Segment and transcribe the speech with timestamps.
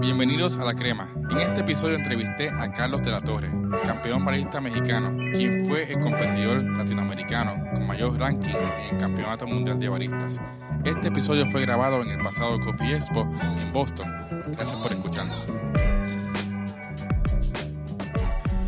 [0.00, 1.08] Bienvenidos a La Crema.
[1.28, 3.50] En este episodio entrevisté a Carlos de la Torre,
[3.84, 9.80] campeón barista mexicano, quien fue el competidor latinoamericano con mayor ranking en el Campeonato Mundial
[9.80, 10.40] de Baristas.
[10.84, 13.22] Este episodio fue grabado en el pasado Coffee Expo
[13.60, 14.06] en Boston.
[14.52, 15.46] Gracias por escucharnos.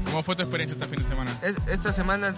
[0.07, 1.31] ¿Cómo fue tu experiencia este fin de semana?
[1.43, 2.35] Esta semana,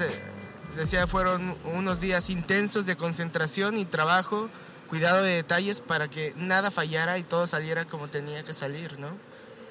[0.76, 4.50] decía, fueron unos días intensos de concentración y trabajo
[4.92, 9.08] cuidado de detalles para que nada fallara y todo saliera como tenía que salir, ¿no?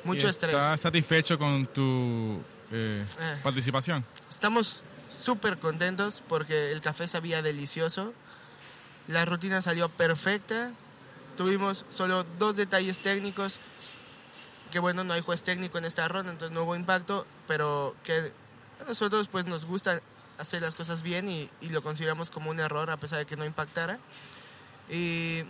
[0.03, 0.55] Mucho estrés.
[0.55, 3.39] ¿Estás satisfecho con tu eh, eh.
[3.43, 4.03] participación?
[4.31, 8.15] Estamos súper contentos porque el café sabía delicioso,
[9.07, 10.71] la rutina salió perfecta,
[11.37, 13.59] tuvimos solo dos detalles técnicos,
[14.71, 18.33] que bueno, no hay juez técnico en esta ronda, entonces no hubo impacto, pero que
[18.81, 20.01] a nosotros pues nos gusta
[20.39, 23.35] hacer las cosas bien y, y lo consideramos como un error a pesar de que
[23.35, 23.99] no impactara.
[24.89, 25.43] Y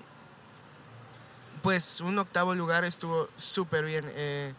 [1.62, 4.06] pues un octavo lugar estuvo súper bien.
[4.14, 4.54] Eh,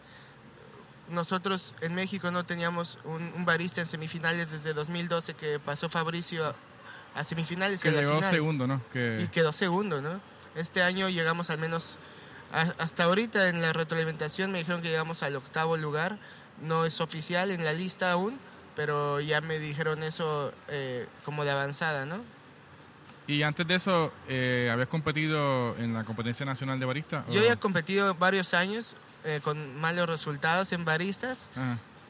[1.09, 6.55] nosotros en México no teníamos un, barista en semifinales desde 2012 que pasó Fabricio
[7.13, 7.81] a, semifinales.
[7.81, 8.81] Que llegó segundo, ¿no?
[8.93, 10.19] Y quedó segundo, ¿no?
[10.55, 11.97] Este año llegamos al menos,
[12.51, 16.17] hasta ahorita en la retroalimentación me dijeron que llegamos al octavo lugar.
[16.61, 18.39] No es oficial en la lista aún,
[18.75, 22.23] pero ya me dijeron eso eh, como de avanzada, ¿no?
[23.25, 27.23] ¿Y antes de eso, eh, habías competido en la competencia nacional de baristas?
[27.29, 31.49] Yo había competido varios años eh, con malos resultados en baristas.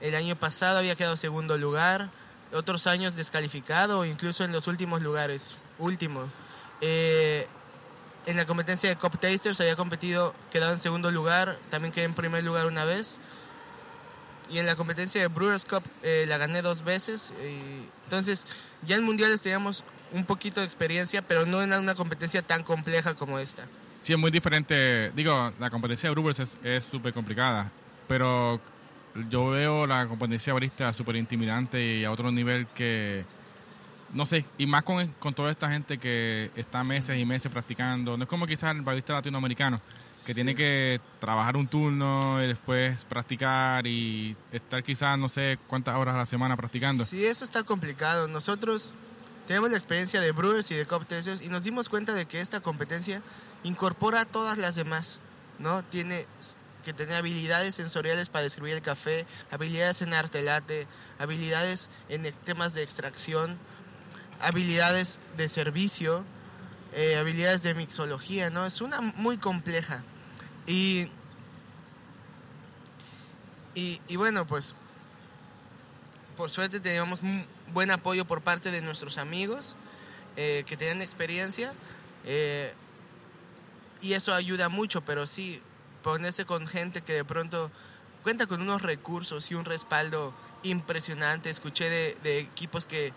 [0.01, 2.09] El año pasado había quedado segundo lugar,
[2.51, 6.29] otros años descalificado, incluso en los últimos lugares, último.
[6.81, 7.47] Eh,
[8.25, 12.15] en la competencia de Cup Tasters había competido, quedado en segundo lugar, también quedé en
[12.15, 13.19] primer lugar una vez.
[14.49, 17.31] Y en la competencia de Brewers Cup eh, la gané dos veces.
[18.05, 18.47] entonces,
[18.81, 23.15] ya en mundiales teníamos un poquito de experiencia, pero no en una competencia tan compleja
[23.15, 23.65] como esta.
[24.01, 25.11] Sí, es muy diferente.
[25.11, 27.71] Digo, la competencia de Brewers es súper complicada,
[28.07, 28.61] pero
[29.29, 33.25] yo veo la competencia barista súper intimidante y a otro nivel que,
[34.13, 38.17] no sé, y más con, con toda esta gente que está meses y meses practicando.
[38.17, 39.79] No es como quizás el barista latinoamericano,
[40.25, 45.95] que tiene que trabajar un turno y después practicar y estar quizás no sé cuántas
[45.95, 47.03] horas a la semana practicando.
[47.03, 48.27] Sí, eso está complicado.
[48.27, 48.93] Nosotros
[49.47, 51.05] tenemos la experiencia de Brewers y de Cup
[51.41, 53.21] y nos dimos cuenta de que esta competencia
[53.63, 55.19] incorpora a todas las demás,
[55.59, 55.83] ¿no?
[55.83, 56.27] Tiene
[56.83, 60.87] que tener habilidades sensoriales para describir el café, habilidades en arte late,
[61.17, 63.57] habilidades en temas de extracción,
[64.39, 66.23] habilidades de servicio,
[66.93, 68.65] eh, habilidades de mixología, ¿no?
[68.65, 70.03] Es una muy compleja.
[70.67, 71.09] Y,
[73.73, 74.75] y, bueno, pues
[76.37, 77.21] por suerte teníamos
[77.73, 79.75] buen apoyo por parte de nuestros amigos
[80.35, 81.73] eh, que tienen experiencia
[82.25, 82.73] eh,
[84.01, 85.61] y eso ayuda mucho, pero sí,
[86.01, 87.71] ponerse con gente que de pronto
[88.21, 91.49] cuenta con unos recursos y un respaldo impresionante.
[91.49, 93.13] Escuché de, de equipos que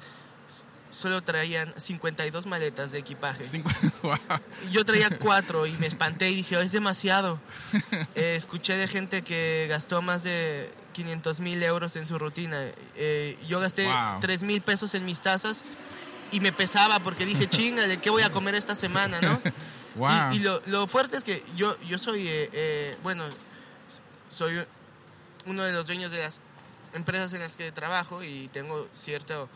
[0.91, 3.45] solo traían 52 maletas de equipaje.
[4.73, 7.41] Yo traía cuatro y me espanté y dije, oh, es demasiado.
[8.15, 12.59] Eh, escuché de gente que gastó más de 500 mil euros en su rutina.
[12.95, 13.87] Eh, yo gasté
[14.21, 15.63] 3 mil pesos en mis tazas
[16.31, 19.41] y me pesaba porque dije, chingale, ¿qué voy a comer esta semana, no?
[20.31, 23.25] Y, lo, fuerte es que yo, yo soy, eh, bueno,
[24.29, 24.63] soy
[25.47, 26.41] uno de los dueños de las
[26.93, 29.49] empresas en las que trabajo y tengo cierto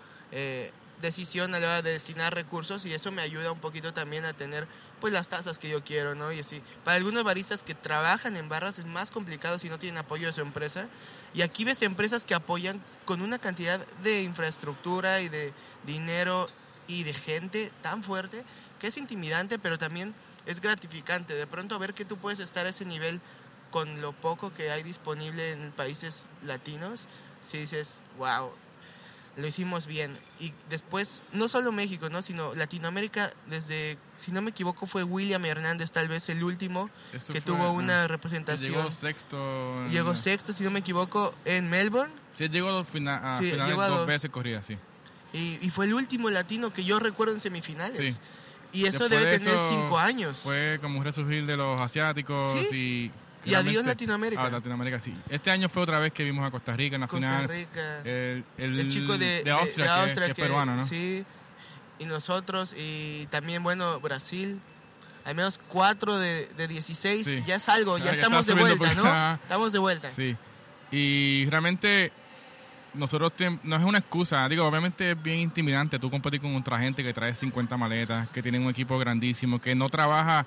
[1.00, 4.32] decisión a la hora de destinar recursos y eso me ayuda un poquito también a
[4.32, 4.66] tener
[5.00, 6.30] pues las tasas que yo quiero, ¿no?
[6.32, 9.98] Y así, para algunos baristas que trabajan en barras es más complicado si no tienen
[9.98, 10.88] apoyo de su empresa
[11.32, 15.52] y aquí ves empresas que apoyan con una cantidad de infraestructura y de
[15.86, 16.48] dinero
[16.86, 18.44] y de gente tan fuerte
[18.78, 20.14] que es intimidante, pero también
[20.46, 23.20] es gratificante de pronto ver que tú puedes estar a ese nivel
[23.70, 27.06] con lo poco que hay disponible en países latinos,
[27.40, 28.50] si dices, wow,
[29.36, 30.12] lo hicimos bien.
[30.38, 32.22] Y después, no solo México, ¿no?
[32.22, 36.90] sino Latinoamérica, desde, si no me equivoco, fue William Hernández, tal vez el último,
[37.32, 38.72] que tuvo una representación.
[38.72, 39.86] Llegó sexto.
[39.88, 42.12] Llegó sexto, si no me equivoco, en Melbourne.
[42.34, 43.40] Sí, llegó a, finales
[43.76, 44.76] dos, veces corrida, sí.
[45.32, 48.20] Y, fue el último latino que yo recuerdo en semifinales.
[48.72, 50.40] Y eso debe tener cinco años.
[50.44, 53.10] Fue como un resurgir de los asiáticos y
[53.44, 54.44] y adiós Latinoamérica.
[54.44, 55.14] Ah, Latinoamérica, sí.
[55.28, 57.46] Este año fue otra vez que vimos a Costa Rica en la final.
[57.46, 58.00] Costa Rica.
[58.04, 60.86] El, el, chico de, de Austria, que, es peruano, ¿no?
[60.86, 61.24] Sí.
[61.98, 64.60] Y nosotros, y también, bueno, Brasil.
[65.22, 67.44] Al menos 4 de, de 16.
[67.44, 69.34] Ya es algo, ya, estamos de vuelta, ¿no?
[69.34, 70.10] Estamos de vuelta.
[70.10, 70.34] Sí.
[70.90, 72.10] Y realmente
[72.94, 73.32] nosotros
[73.62, 77.12] no es una excusa, digo, obviamente es bien intimidante tú competir con otra gente que
[77.12, 80.46] trae 50 maletas, que tiene un equipo grandísimo, que no trabaja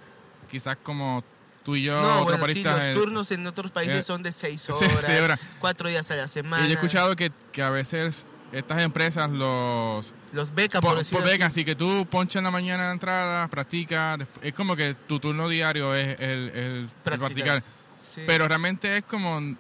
[0.50, 1.24] quizás como
[1.64, 2.88] tú y yo, No, otros bueno, sí, baristas...
[2.94, 6.16] los turnos en otros países eh, son de seis sí, horas, sí, cuatro días a
[6.16, 6.64] la semana.
[6.66, 11.00] y yo he escuchado que, que a veces estas empresas los Los becan, por, por,
[11.00, 11.66] decirlo por así.
[11.66, 15.96] que tú ponchas en la mañana la entrada, practicas, es como que tu turno diario
[15.96, 17.20] es el, el- el Practicar.
[17.34, 17.64] practicar.
[17.98, 18.22] Sí.
[18.28, 19.56] Pero realmente es como,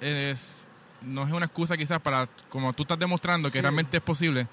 [0.00, 0.66] es,
[1.02, 3.54] no es una excusa quizás para, como tú estás demostrando Sí.
[3.54, 4.46] que realmente es posible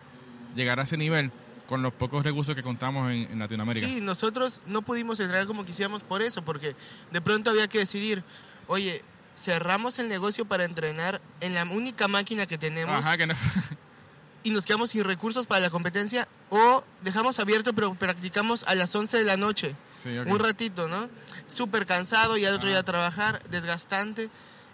[0.55, 1.31] llegar a ese nivel
[1.67, 3.85] con los pocos recursos que contamos en, en Latinoamérica.
[3.87, 6.75] Sí, nosotros no pudimos entrar como quisiéramos por eso, porque
[7.11, 8.23] de pronto había que decidir,
[8.67, 9.03] oye,
[9.35, 13.35] cerramos el negocio para entrenar en la única máquina que tenemos Ajá, que no.
[14.43, 18.95] y nos quedamos sin recursos para la competencia o dejamos abierto pero practicamos a las
[18.95, 20.27] 11 de la noche, Sí, ok.
[20.27, 21.09] un ratito, ¿no?
[21.47, 22.71] Súper cansado y al otro Ah.
[22.71, 24.29] día a trabajar, desgastante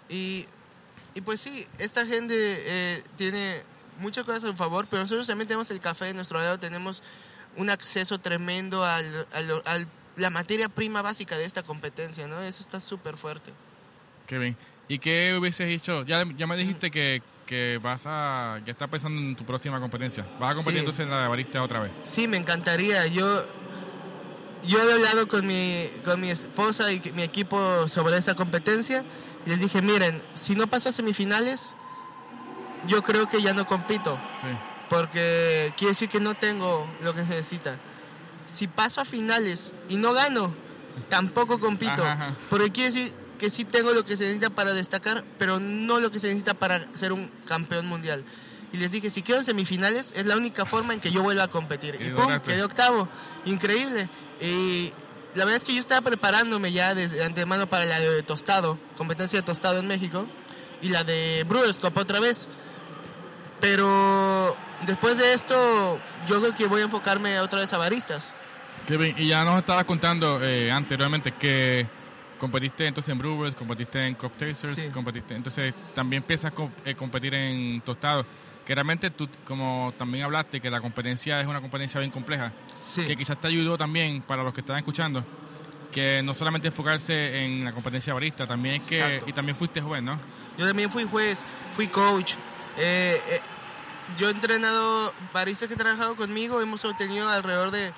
[0.08, 0.46] y,
[1.14, 3.62] y pues sí, esta gente eh, tiene
[3.98, 7.02] muchas cosas a favor, pero nosotros también tenemos el café de nuestro lado, tenemos
[7.56, 12.40] un acceso tremendo al, al- al- la materia prima básica de esta competencia, ¿no?
[12.42, 13.52] Eso está súper fuerte.
[14.26, 14.56] Qué bien.
[14.88, 16.04] ¿Y qué hubieses hecho?
[16.04, 18.60] Ya, ya me dijiste que, que vas a.
[18.66, 20.26] Ya estás pensando en tu próxima competencia.
[20.38, 20.80] ¿Vas a competir Sí.
[20.80, 21.90] entonces en la de barista otra vez?
[22.04, 23.06] Sí, me encantaría.
[23.06, 23.44] Yo,
[24.66, 29.04] yo he hablado con mi, con mi esposa y mi equipo sobre esta competencia
[29.46, 31.74] y les dije, miren, si no paso a semifinales,
[32.86, 34.48] yo creo que ya no compito, Sí.
[34.88, 37.78] porque quiere decir que no tengo lo que se necesita.
[38.46, 40.54] Si paso a finales y no gano,
[41.08, 42.34] tampoco compito, Ajá, ajá.
[42.50, 46.10] porque quiere decir que sí tengo lo que se necesita para destacar, pero no lo
[46.10, 48.24] que se necesita para ser un campeón mundial.
[48.72, 51.44] Y les dije, si quedo en semifinales, es la única forma en que yo vuelva
[51.44, 51.96] a competir.
[52.00, 53.08] Y Y pum, quedé octavo.
[53.44, 54.08] Increíble.
[54.40, 54.92] Y
[55.34, 59.38] la verdad es que yo estaba preparándome ya desde antemano para la de tostado, competencia
[59.38, 60.26] de tostado en México,
[60.82, 62.48] y la de Brewers Cup otra vez.
[63.68, 64.54] Pero
[64.86, 68.34] después de esto, yo creo que voy a enfocarme otra vez a baristas.
[68.86, 69.14] Bien.
[69.16, 71.86] Y ya nos estabas contando eh, anteriormente que
[72.38, 74.88] competiste entonces en Brewers, competiste en Cup Tasters, Sí.
[74.92, 75.34] competiste.
[75.34, 78.26] Entonces también empiezas a com- eh, competir en tostado.
[78.66, 82.52] Que realmente tú, como también hablaste, que la competencia es una competencia bien compleja.
[82.74, 83.06] Sí.
[83.06, 85.24] que quizás te ayudó también para los que están escuchando
[85.90, 89.24] que no solamente enfocarse en la competencia barista también es que Exacto.
[89.30, 90.18] y también fuiste joven no
[90.58, 92.34] Yo también fui juez, fui coach.
[92.76, 93.40] Eh, eh,
[94.18, 96.60] yo he entrenado baristas que han trabajado conmigo.
[96.60, 97.92] Hemos obtenido alrededor de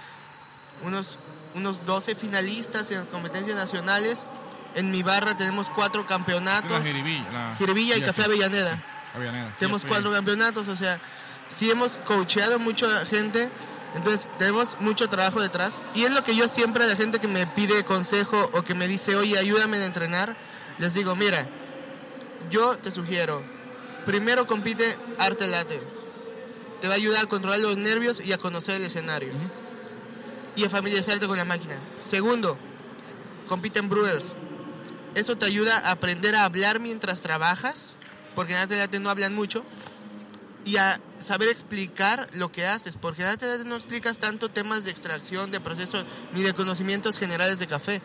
[0.83, 1.19] unos,
[1.55, 4.27] unos 12 finalistas en competencias nacionales.
[4.75, 6.71] En mi barra tenemos cuatro campeonatos.
[6.71, 8.85] la Jiribilla, la- Jiribilla y sí, Café sí, Avellaneda.
[9.15, 11.01] Avellaneda, sí, tenemos fui- cuatro campeonatos, o sea,
[11.49, 13.51] sí hemos coacheado mucho a gente,
[13.95, 15.81] entonces tenemos mucho trabajo detrás.
[15.95, 18.75] Y es lo que yo siempre a la gente que me pide consejo o que
[18.75, 20.37] me dice, oye, ayúdame a entrenar,
[20.79, 21.49] les digo, mira,
[22.51, 23.43] yo te sugiero,
[24.07, 25.83] primero compite arte late.
[26.81, 29.33] Te va a ayudar a controlar los nervios y a conocer el escenario.
[30.55, 31.79] Y a familiarizarte con la máquina.
[31.99, 32.57] Segundo,
[33.47, 34.37] compite en Brewers.
[35.15, 37.97] Eso te ayuda a aprender a hablar mientras trabajas,
[38.35, 39.65] porque en arte late no hablan mucho,
[40.65, 44.85] y a saber explicar lo que haces, porque en arte late no explicas tanto temas
[44.85, 48.03] de extracción, de proceso, ni de conocimientos generales de café.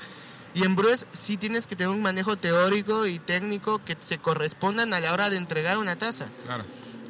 [0.53, 4.93] Y en Brewers sí tienes que tener un manejo teórico y técnico que se correspondan
[4.93, 6.27] a la hora de entregar una taza.
[6.45, 6.63] claro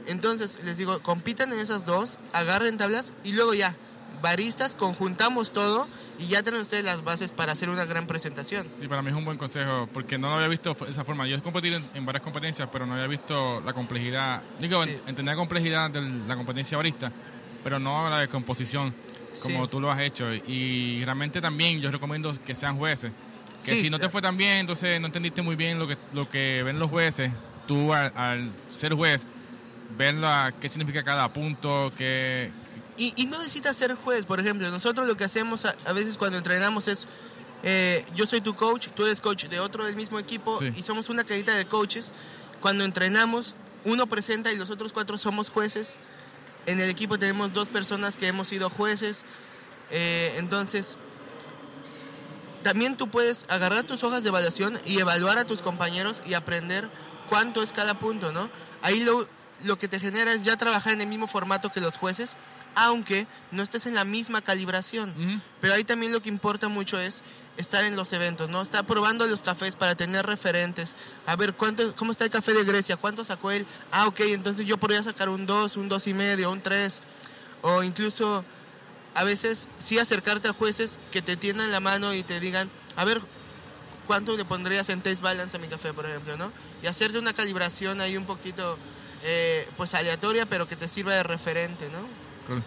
[0.08, 3.76] Entonces, les digo, compitan en esas dos, agarren tablas y luego ya,
[4.22, 5.88] baristas, conjuntamos todo
[6.20, 8.68] y ya tienen ustedes las bases para hacer una gran presentación.
[8.80, 11.26] y para mí es un buen consejo porque no lo había visto de esa forma
[11.26, 14.92] yo he competido en, en varias competencias pero no había visto la complejidad digo Sí.
[14.92, 17.12] en- entender la complejidad de la competencia barista
[17.64, 18.94] pero no la de composición
[19.42, 19.72] como Sí.
[19.72, 23.12] tú lo has hecho y realmente también yo recomiendo que sean jueces
[23.66, 25.98] que Sí, si no te fue tan bien, entonces no entendiste muy bien lo que,
[26.14, 27.32] lo que ven los jueces,
[27.68, 29.26] tú al, al ser juez,
[29.98, 32.52] ver la- qué significa cada punto, qué...
[32.98, 36.18] Y, y no necesitas ser juez, por ejemplo, nosotros lo que hacemos a, a veces
[36.18, 37.08] cuando entrenamos es,
[37.64, 40.72] eh, yo soy tu coach, tú eres coach de otro del mismo equipo Sí.
[40.76, 42.14] y somos una cadita de coaches.
[42.60, 45.98] Cuando entrenamos, uno presenta y los otros cuatro somos jueces.
[46.68, 49.26] En el equipo tenemos dos personas que hemos sido jueces.
[49.90, 50.98] Eh, entonces,
[52.64, 56.90] también tú puedes agarrar tus hojas de evaluación y evaluar a tus compañeros y aprender
[57.30, 58.50] cuánto es cada punto, ¿no?
[58.82, 59.28] Ahí lo,
[59.64, 62.38] lo que te genera es ya trabajar en el mismo formato que los jueces,
[62.76, 65.42] aunque no estés en la misma calibración.
[65.60, 67.24] Pero ahí también lo que importa mucho es
[67.58, 68.62] estar en los eventos, ¿no?
[68.62, 70.96] Estar probando los cafés para tener referentes.
[71.26, 72.98] A ver, ¿cuánto, ¿cómo está el café de Grecia?
[72.98, 73.66] ¿Cuánto sacó él?
[73.92, 77.02] Ah, ok, entonces yo podría sacar un 2, un 2 y medio, un 3.
[77.64, 78.44] O incluso
[79.16, 83.04] a veces sí acercarte a jueces que te tiendan la mano y te digan, a
[83.06, 83.22] ver,
[84.08, 86.52] ¿cuánto le pondrías en taste balance a mi café, por ejemplo, no?
[86.84, 88.78] Y hacerte una calibración ahí un poquito,
[89.24, 92.00] eh, pues aleatoria, pero que te sirva de referente, ¿no?
[92.48, 92.64] Cool.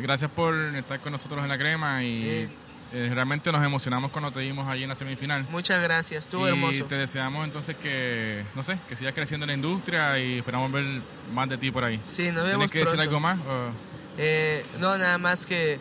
[0.00, 2.48] Gracias por estar con nosotros en la crema y Eh,
[2.94, 5.46] eh, realmente nos emocionamos cuando te vimos allí en la semifinal.
[5.50, 6.84] Muchas gracias, estuvo y hermoso.
[6.84, 10.84] te deseamos entonces que, no sé, que sigas creciendo en la industria y esperamos ver
[11.32, 11.98] más de ti por ahí.
[12.06, 13.02] Sí, nos ¿Tienes vemos que decir pronto.
[13.02, 13.38] algo más?
[13.40, 13.70] o-
[14.18, 15.78] Eh, no, nada más que,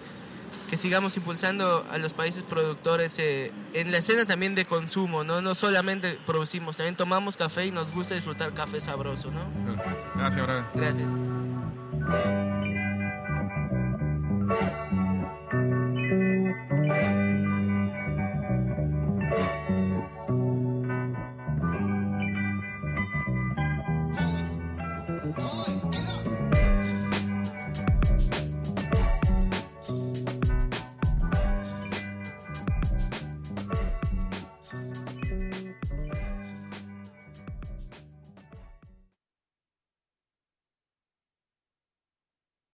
[0.70, 5.42] que sigamos impulsando a los países productores eh, en la escena también de consumo, ¿no?
[5.42, 9.42] No solamente producimos, también tomamos café y nos gusta disfrutar café sabroso, ¿no?
[10.16, 10.66] Gracias, brother.
[10.74, 11.10] Gracias.